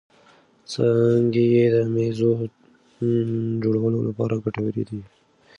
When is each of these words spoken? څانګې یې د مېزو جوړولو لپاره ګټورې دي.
څانګې 0.71 1.45
یې 1.55 1.65
د 1.75 1.75
مېزو 1.93 2.31
جوړولو 3.63 3.99
لپاره 4.07 4.41
ګټورې 4.43 4.83
دي. 4.89 5.01